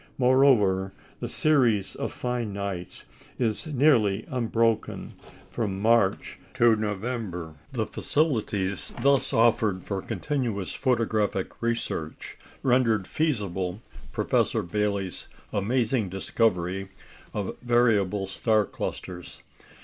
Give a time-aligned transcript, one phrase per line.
[0.17, 3.05] Moreover, the series of fine nights
[3.37, 5.13] is nearly unbroken
[5.51, 7.53] from March to November.
[7.71, 16.89] The facilities thus offered for continuous photographic research rendered feasible Professor Bailey's amazing discovery
[17.31, 19.43] of variable star clusters.